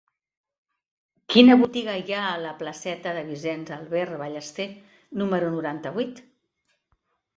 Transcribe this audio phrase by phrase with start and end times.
[1.33, 4.67] Quina botiga hi ha a la placeta de Vicenç Albert Ballester
[5.23, 6.27] número noranta-vuit?